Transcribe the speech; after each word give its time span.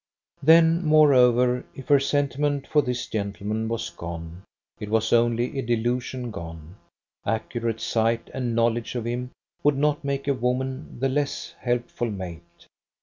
Then, 0.41 0.83
moreover, 0.83 1.63
if 1.75 1.87
her 1.89 1.99
sentiment 1.99 2.65
for 2.65 2.81
this 2.81 3.05
gentleman 3.05 3.67
was 3.67 3.91
gone, 3.91 4.41
it 4.79 4.89
was 4.89 5.13
only 5.13 5.59
a 5.59 5.61
delusion 5.61 6.31
gone; 6.31 6.77
accurate 7.23 7.79
sight 7.79 8.27
and 8.33 8.55
knowledge 8.55 8.95
of 8.95 9.05
him 9.05 9.29
would 9.61 9.77
not 9.77 10.03
make 10.03 10.27
a 10.27 10.33
woman 10.33 10.99
the 10.99 11.07
less 11.09 11.53
helpful 11.59 12.09
mate. 12.09 12.65